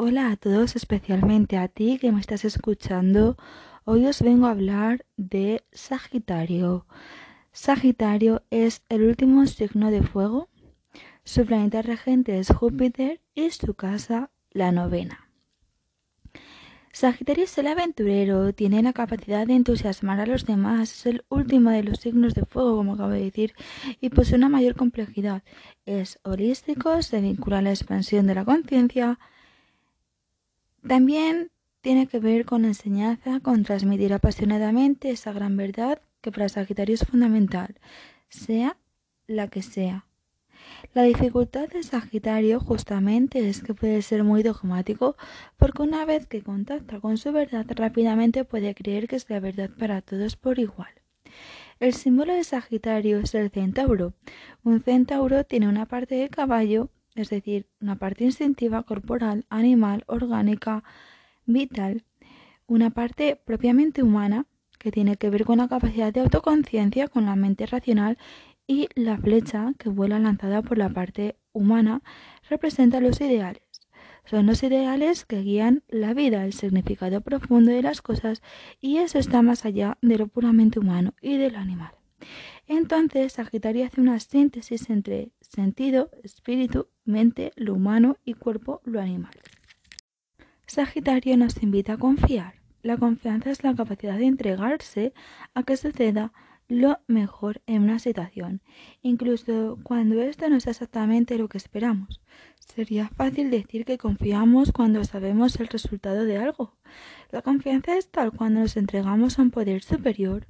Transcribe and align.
Hola 0.00 0.30
a 0.30 0.36
todos, 0.36 0.76
especialmente 0.76 1.56
a 1.56 1.66
ti 1.66 1.98
que 2.00 2.12
me 2.12 2.20
estás 2.20 2.44
escuchando. 2.44 3.36
Hoy 3.84 4.06
os 4.06 4.22
vengo 4.22 4.46
a 4.46 4.52
hablar 4.52 5.04
de 5.16 5.64
Sagitario. 5.72 6.86
Sagitario 7.50 8.44
es 8.50 8.84
el 8.90 9.02
último 9.02 9.44
signo 9.48 9.90
de 9.90 10.04
fuego. 10.04 10.48
Su 11.24 11.44
planeta 11.44 11.82
regente 11.82 12.38
es 12.38 12.46
Júpiter 12.46 13.20
y 13.34 13.50
su 13.50 13.74
casa 13.74 14.30
la 14.52 14.70
novena. 14.70 15.28
Sagitario 16.92 17.42
es 17.42 17.58
el 17.58 17.66
aventurero, 17.66 18.52
tiene 18.52 18.84
la 18.84 18.92
capacidad 18.92 19.48
de 19.48 19.56
entusiasmar 19.56 20.20
a 20.20 20.26
los 20.26 20.46
demás, 20.46 20.92
es 20.92 21.06
el 21.06 21.24
último 21.28 21.70
de 21.70 21.82
los 21.82 21.98
signos 21.98 22.34
de 22.34 22.44
fuego, 22.44 22.76
como 22.76 22.94
acabo 22.94 23.10
de 23.10 23.24
decir, 23.24 23.52
y 24.00 24.10
posee 24.10 24.36
una 24.36 24.48
mayor 24.48 24.76
complejidad. 24.76 25.42
Es 25.86 26.20
holístico, 26.22 27.02
se 27.02 27.20
vincula 27.20 27.58
a 27.58 27.62
la 27.62 27.70
expansión 27.70 28.28
de 28.28 28.36
la 28.36 28.44
conciencia. 28.44 29.18
También 30.86 31.50
tiene 31.80 32.06
que 32.06 32.18
ver 32.18 32.44
con 32.44 32.64
enseñanza, 32.64 33.40
con 33.40 33.62
transmitir 33.62 34.12
apasionadamente 34.12 35.10
esa 35.10 35.32
gran 35.32 35.56
verdad 35.56 36.00
que 36.20 36.32
para 36.32 36.48
Sagitario 36.48 36.94
es 36.94 37.04
fundamental, 37.06 37.76
sea 38.28 38.76
la 39.26 39.48
que 39.48 39.62
sea. 39.62 40.06
La 40.94 41.02
dificultad 41.02 41.68
de 41.68 41.82
Sagitario 41.82 42.60
justamente 42.60 43.48
es 43.48 43.62
que 43.62 43.74
puede 43.74 44.02
ser 44.02 44.24
muy 44.24 44.42
dogmático 44.42 45.16
porque 45.56 45.82
una 45.82 46.04
vez 46.04 46.26
que 46.26 46.42
contacta 46.42 47.00
con 47.00 47.16
su 47.16 47.32
verdad 47.32 47.66
rápidamente 47.68 48.44
puede 48.44 48.74
creer 48.74 49.08
que 49.08 49.16
es 49.16 49.28
la 49.30 49.40
verdad 49.40 49.70
para 49.78 50.02
todos 50.02 50.36
por 50.36 50.58
igual. 50.58 50.90
El 51.80 51.94
símbolo 51.94 52.34
de 52.34 52.42
Sagitario 52.42 53.20
es 53.20 53.34
el 53.34 53.50
centauro. 53.50 54.12
Un 54.64 54.82
centauro 54.82 55.44
tiene 55.44 55.68
una 55.68 55.86
parte 55.86 56.16
de 56.16 56.28
caballo, 56.28 56.90
es 57.18 57.30
decir, 57.30 57.66
una 57.80 57.96
parte 57.96 58.24
instintiva, 58.24 58.82
corporal, 58.82 59.44
animal, 59.50 60.04
orgánica, 60.06 60.84
vital, 61.46 62.04
una 62.66 62.90
parte 62.90 63.36
propiamente 63.36 64.02
humana, 64.02 64.46
que 64.78 64.92
tiene 64.92 65.16
que 65.16 65.30
ver 65.30 65.44
con 65.44 65.58
la 65.58 65.68
capacidad 65.68 66.12
de 66.12 66.20
autoconciencia, 66.20 67.08
con 67.08 67.26
la 67.26 67.36
mente 67.36 67.66
racional 67.66 68.16
y 68.66 68.88
la 68.94 69.16
flecha 69.18 69.72
que 69.78 69.88
vuela 69.88 70.18
lanzada 70.18 70.62
por 70.62 70.78
la 70.78 70.88
parte 70.88 71.36
humana 71.52 72.02
representa 72.48 73.00
los 73.00 73.20
ideales. 73.20 73.62
Son 74.24 74.46
los 74.46 74.62
ideales 74.62 75.24
que 75.24 75.40
guían 75.40 75.82
la 75.88 76.12
vida, 76.12 76.44
el 76.44 76.52
significado 76.52 77.22
profundo 77.22 77.70
de 77.70 77.82
las 77.82 78.02
cosas 78.02 78.42
y 78.80 78.98
eso 78.98 79.18
está 79.18 79.40
más 79.42 79.64
allá 79.64 79.96
de 80.02 80.18
lo 80.18 80.28
puramente 80.28 80.78
humano 80.78 81.14
y 81.22 81.38
de 81.38 81.50
lo 81.50 81.58
animal. 81.58 81.92
Entonces, 82.68 83.32
Sagitario 83.32 83.86
hace 83.86 84.02
una 84.02 84.20
síntesis 84.20 84.90
entre 84.90 85.30
sentido, 85.40 86.10
espíritu, 86.22 86.88
mente, 87.06 87.52
lo 87.56 87.72
humano 87.74 88.18
y 88.26 88.34
cuerpo, 88.34 88.82
lo 88.84 89.00
animal. 89.00 89.32
Sagitario 90.66 91.38
nos 91.38 91.62
invita 91.62 91.94
a 91.94 91.98
confiar. 91.98 92.56
La 92.82 92.98
confianza 92.98 93.50
es 93.50 93.64
la 93.64 93.74
capacidad 93.74 94.18
de 94.18 94.26
entregarse 94.26 95.14
a 95.54 95.62
que 95.62 95.78
suceda 95.78 96.32
lo 96.68 97.00
mejor 97.06 97.62
en 97.66 97.82
una 97.82 97.98
situación, 97.98 98.60
incluso 99.02 99.78
cuando 99.82 100.20
esto 100.20 100.48
no 100.48 100.56
es 100.56 100.66
exactamente 100.66 101.38
lo 101.38 101.48
que 101.48 101.58
esperamos. 101.58 102.20
Sería 102.60 103.08
fácil 103.08 103.50
decir 103.50 103.84
que 103.84 103.98
confiamos 103.98 104.70
cuando 104.72 105.02
sabemos 105.04 105.58
el 105.60 105.68
resultado 105.68 106.24
de 106.24 106.36
algo. 106.36 106.76
La 107.30 107.42
confianza 107.42 107.96
es 107.96 108.10
tal 108.10 108.32
cuando 108.32 108.60
nos 108.60 108.76
entregamos 108.76 109.38
a 109.38 109.42
un 109.42 109.50
poder 109.50 109.82
superior, 109.82 110.46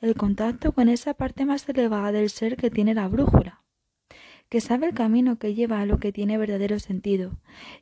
el 0.00 0.14
contacto 0.14 0.72
con 0.72 0.88
esa 0.88 1.14
parte 1.14 1.46
más 1.46 1.68
elevada 1.68 2.12
del 2.12 2.28
ser 2.28 2.56
que 2.56 2.70
tiene 2.70 2.94
la 2.94 3.08
brújula 3.08 3.63
que 4.54 4.60
sabe 4.60 4.86
el 4.86 4.94
camino 4.94 5.36
que 5.36 5.52
lleva 5.52 5.80
a 5.80 5.84
lo 5.84 5.98
que 5.98 6.12
tiene 6.12 6.38
verdadero 6.38 6.78
sentido. 6.78 7.32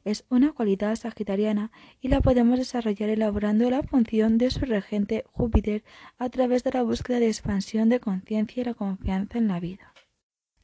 Es 0.06 0.24
una 0.30 0.52
cualidad 0.52 0.96
sagitariana 0.96 1.70
y 2.00 2.08
la 2.08 2.22
podemos 2.22 2.58
desarrollar 2.58 3.10
elaborando 3.10 3.68
la 3.68 3.82
función 3.82 4.38
de 4.38 4.50
su 4.50 4.60
regente 4.60 5.22
Júpiter 5.32 5.84
a 6.16 6.30
través 6.30 6.64
de 6.64 6.70
la 6.70 6.82
búsqueda 6.82 7.20
de 7.20 7.26
expansión 7.26 7.90
de 7.90 8.00
conciencia 8.00 8.62
y 8.62 8.64
la 8.64 8.72
confianza 8.72 9.36
en 9.36 9.48
la 9.48 9.60
vida. 9.60 9.92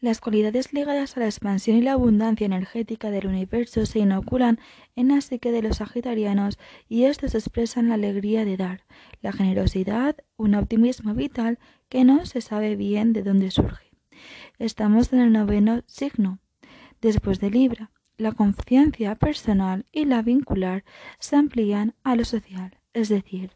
Las 0.01 0.23
cualidades 0.23 0.73
ligadas 0.73 1.15
a 1.15 1.21
la 1.21 1.27
expansión 1.27 1.77
y 1.77 1.83
la 1.83 1.93
abundancia 1.93 2.47
energética 2.47 3.11
del 3.11 3.27
universo 3.27 3.85
se 3.85 3.99
inoculan 3.99 4.59
en 4.97 5.09
la 5.09 5.21
psique 5.21 5.53
de 5.53 5.61
los 5.61 5.77
sagitarianos 5.77 6.59
y 6.89 7.05
estos 7.05 7.35
expresan 7.35 7.91
la 7.91 7.97
alegría 7.97 8.47
de 8.47 8.57
dar, 8.57 8.87
la 9.21 9.33
generosidad, 9.33 10.17
un 10.39 10.55
optimismo 10.55 11.13
vital 11.13 11.59
que 11.91 12.05
no 12.05 12.25
se 12.25 12.41
sabe 12.41 12.77
bien 12.77 13.13
de 13.13 13.23
dónde 13.23 13.51
surge. 13.51 13.88
Estamos 14.59 15.13
en 15.13 15.21
el 15.21 15.33
noveno 15.33 15.83
signo. 15.87 16.41
Después 17.01 17.39
de 17.39 17.49
Libra, 17.49 17.93
la 18.17 18.33
conciencia 18.33 19.15
personal 19.15 19.87
y 19.93 20.05
la 20.05 20.21
vincular 20.21 20.83
se 21.21 21.37
amplían 21.37 21.95
a 22.03 22.17
lo 22.17 22.25
social, 22.25 22.77
es 22.93 23.09
decir, 23.09 23.53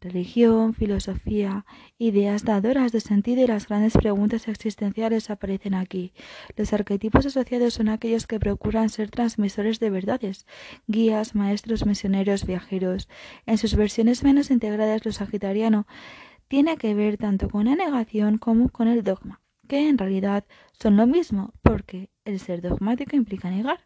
religión, 0.00 0.72
filosofía, 0.72 1.66
ideas 1.98 2.44
dadoras 2.44 2.92
de 2.92 3.00
sentido 3.00 3.42
y 3.42 3.46
las 3.46 3.68
grandes 3.68 3.92
preguntas 3.92 4.48
existenciales 4.48 5.28
aparecen 5.28 5.74
aquí. 5.74 6.14
Los 6.56 6.72
arquetipos 6.72 7.26
asociados 7.26 7.74
son 7.74 7.90
aquellos 7.90 8.26
que 8.26 8.40
procuran 8.40 8.88
ser 8.88 9.10
transmisores 9.10 9.80
de 9.80 9.90
verdades, 9.90 10.46
guías, 10.86 11.34
maestros, 11.34 11.84
misioneros, 11.84 12.46
viajeros. 12.46 13.06
En 13.44 13.58
sus 13.58 13.74
versiones 13.74 14.24
menos 14.24 14.50
integradas, 14.50 15.04
lo 15.04 15.12
sagitariano 15.12 15.86
tiene 16.48 16.78
que 16.78 16.94
ver 16.94 17.18
tanto 17.18 17.50
con 17.50 17.66
la 17.66 17.76
negación 17.76 18.38
como 18.38 18.70
con 18.70 18.88
el 18.88 19.02
dogma 19.02 19.42
que 19.68 19.88
en 19.88 19.98
realidad 19.98 20.44
son 20.72 20.96
lo 20.96 21.06
mismo, 21.06 21.52
porque 21.62 22.10
el 22.24 22.40
ser 22.40 22.60
dogmático 22.60 23.14
implica 23.14 23.50
negar, 23.50 23.80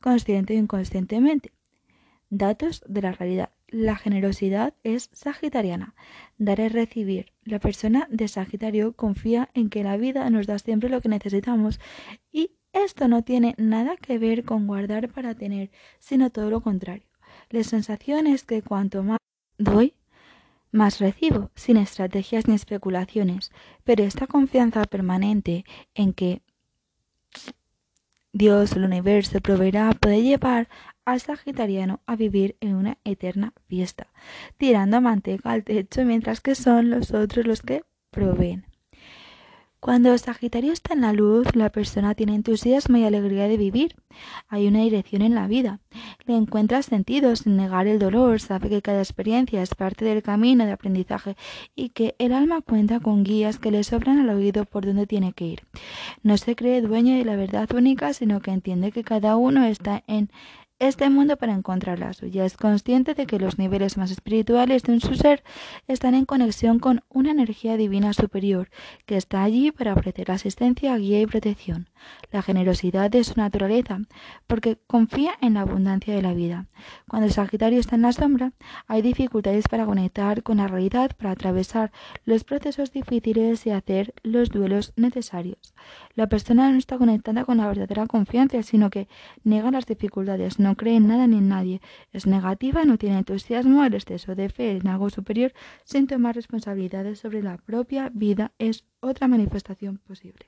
consciente 0.00 0.54
o 0.54 0.58
inconscientemente. 0.58 1.52
Datos 2.30 2.82
de 2.88 3.02
la 3.02 3.12
realidad. 3.12 3.50
La 3.68 3.96
generosidad 3.96 4.74
es 4.82 5.10
sagitariana. 5.12 5.94
Dar 6.38 6.60
es 6.60 6.72
recibir. 6.72 7.32
La 7.44 7.58
persona 7.58 8.08
de 8.10 8.28
Sagitario 8.28 8.94
confía 8.94 9.50
en 9.54 9.68
que 9.68 9.84
la 9.84 9.96
vida 9.96 10.28
nos 10.30 10.46
da 10.46 10.58
siempre 10.58 10.88
lo 10.88 11.00
que 11.00 11.08
necesitamos 11.08 11.80
y 12.32 12.52
esto 12.72 13.06
no 13.06 13.22
tiene 13.22 13.54
nada 13.56 13.96
que 13.96 14.18
ver 14.18 14.44
con 14.44 14.66
guardar 14.66 15.08
para 15.10 15.34
tener, 15.34 15.70
sino 15.98 16.30
todo 16.30 16.50
lo 16.50 16.60
contrario. 16.60 17.06
La 17.50 17.62
sensación 17.62 18.26
es 18.26 18.42
que 18.42 18.62
cuanto 18.62 19.02
más 19.02 19.18
doy, 19.58 19.94
más 20.74 20.98
recibo, 20.98 21.50
sin 21.54 21.76
estrategias 21.76 22.48
ni 22.48 22.54
especulaciones, 22.54 23.52
pero 23.84 24.02
esta 24.02 24.26
confianza 24.26 24.84
permanente 24.84 25.64
en 25.94 26.12
que 26.12 26.42
Dios, 28.32 28.72
el 28.72 28.82
universo, 28.82 29.40
proveerá, 29.40 29.92
puede 29.92 30.22
llevar 30.22 30.68
al 31.04 31.20
sagitariano 31.20 32.00
a 32.06 32.16
vivir 32.16 32.56
en 32.60 32.74
una 32.74 32.98
eterna 33.04 33.52
fiesta, 33.68 34.08
tirando 34.56 35.00
manteca 35.00 35.52
al 35.52 35.62
techo 35.62 36.04
mientras 36.04 36.40
que 36.40 36.56
son 36.56 36.90
los 36.90 37.12
otros 37.12 37.46
los 37.46 37.62
que 37.62 37.84
proveen. 38.10 38.66
Cuando 39.84 40.16
Sagitario 40.16 40.72
está 40.72 40.94
en 40.94 41.02
la 41.02 41.12
luz, 41.12 41.54
la 41.54 41.68
persona 41.68 42.14
tiene 42.14 42.34
entusiasmo 42.34 42.96
y 42.96 43.04
alegría 43.04 43.48
de 43.48 43.58
vivir. 43.58 43.96
Hay 44.48 44.66
una 44.66 44.78
dirección 44.78 45.20
en 45.20 45.34
la 45.34 45.46
vida. 45.46 45.78
Le 46.26 46.36
encuentra 46.36 46.82
sentido 46.82 47.36
sin 47.36 47.56
negar 47.56 47.86
el 47.86 47.98
dolor, 47.98 48.40
sabe 48.40 48.70
que 48.70 48.80
cada 48.80 49.00
experiencia 49.00 49.60
es 49.60 49.74
parte 49.74 50.06
del 50.06 50.22
camino 50.22 50.64
de 50.64 50.72
aprendizaje 50.72 51.36
y 51.74 51.90
que 51.90 52.14
el 52.18 52.32
alma 52.32 52.62
cuenta 52.62 53.00
con 53.00 53.24
guías 53.24 53.58
que 53.58 53.70
le 53.70 53.84
sobran 53.84 54.18
al 54.18 54.30
oído 54.30 54.64
por 54.64 54.86
donde 54.86 55.06
tiene 55.06 55.34
que 55.34 55.44
ir. 55.44 55.66
No 56.22 56.38
se 56.38 56.56
cree 56.56 56.80
dueño 56.80 57.14
de 57.14 57.26
la 57.26 57.36
verdad 57.36 57.70
única, 57.74 58.14
sino 58.14 58.40
que 58.40 58.52
entiende 58.52 58.90
que 58.90 59.04
cada 59.04 59.36
uno 59.36 59.66
está 59.66 60.02
en 60.06 60.30
este 60.78 61.10
mundo 61.10 61.36
para 61.36 61.52
encontrar 61.52 61.98
la 61.98 62.14
suya. 62.14 62.46
Es 62.46 62.56
consciente 62.56 63.12
de 63.14 63.26
que 63.26 63.38
los 63.38 63.58
niveles 63.58 63.96
más 63.96 64.10
espirituales 64.10 64.82
de 64.82 65.00
su 65.00 65.14
ser 65.16 65.44
están 65.88 66.14
en 66.14 66.24
conexión 66.24 66.78
con 66.78 67.02
una 67.10 67.30
energía 67.32 67.76
divina 67.76 68.14
superior 68.14 68.70
que 69.04 69.16
está 69.16 69.42
allí 69.42 69.72
para 69.72 69.92
ofrecer 69.92 70.30
asistencia, 70.30 70.96
guía 70.96 71.20
y 71.20 71.26
protección. 71.26 71.88
La 72.30 72.42
generosidad 72.42 73.10
de 73.10 73.24
su 73.24 73.34
naturaleza, 73.36 74.00
porque 74.46 74.78
confía 74.86 75.32
en 75.40 75.54
la 75.54 75.62
abundancia 75.62 76.14
de 76.14 76.22
la 76.22 76.34
vida. 76.34 76.66
Cuando 77.08 77.26
el 77.26 77.32
Sagitario 77.32 77.80
está 77.80 77.96
en 77.96 78.02
la 78.02 78.12
sombra, 78.12 78.52
hay 78.86 79.02
dificultades 79.02 79.68
para 79.68 79.86
conectar 79.86 80.42
con 80.42 80.58
la 80.58 80.66
realidad, 80.68 81.12
para 81.16 81.32
atravesar 81.32 81.92
los 82.24 82.44
procesos 82.44 82.92
difíciles 82.92 83.66
y 83.66 83.70
hacer 83.70 84.14
los 84.22 84.50
duelos 84.50 84.92
necesarios. 84.96 85.74
La 86.14 86.28
persona 86.28 86.70
no 86.70 86.78
está 86.78 86.98
conectada 86.98 87.44
con 87.44 87.58
la 87.58 87.68
verdadera 87.68 88.06
confianza, 88.06 88.62
sino 88.62 88.90
que 88.90 89.08
niega 89.42 89.70
las 89.70 89.86
dificultades, 89.86 90.58
no 90.58 90.74
cree 90.76 90.96
en 90.96 91.08
nada 91.08 91.26
ni 91.26 91.38
en 91.38 91.48
nadie, 91.48 91.80
es 92.12 92.26
negativa, 92.26 92.84
no 92.84 92.98
tiene 92.98 93.18
entusiasmo, 93.18 93.84
el 93.84 93.94
exceso 93.94 94.34
de 94.34 94.48
fe 94.48 94.76
en 94.76 94.88
algo 94.88 95.10
superior 95.10 95.52
sin 95.84 96.06
tomar 96.06 96.34
responsabilidades 96.34 97.18
sobre 97.18 97.42
la 97.42 97.56
propia 97.58 98.10
vida 98.12 98.52
es 98.58 98.84
otra 99.00 99.28
manifestación 99.28 99.98
posible. 99.98 100.46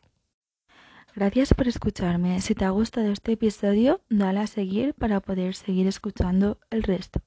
Gracias 1.16 1.54
por 1.54 1.66
escucharme. 1.66 2.42
Si 2.42 2.54
te 2.54 2.66
ha 2.66 2.70
gustado 2.70 3.10
este 3.10 3.32
episodio, 3.32 4.02
dale 4.10 4.40
a 4.40 4.46
seguir 4.46 4.92
para 4.92 5.20
poder 5.20 5.54
seguir 5.54 5.86
escuchando 5.86 6.58
el 6.68 6.82
resto. 6.82 7.22